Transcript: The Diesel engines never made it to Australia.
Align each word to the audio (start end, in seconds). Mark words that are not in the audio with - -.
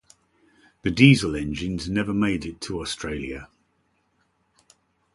The 0.81 0.89
Diesel 0.89 1.35
engines 1.35 1.87
never 1.87 2.11
made 2.11 2.43
it 2.43 2.59
to 2.61 2.81
Australia. 2.81 3.49